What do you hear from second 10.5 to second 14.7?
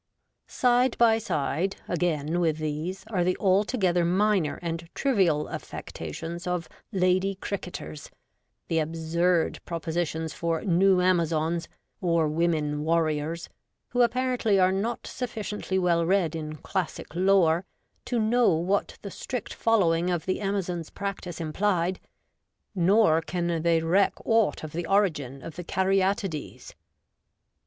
New Amazons, or Women Warriors, who apparently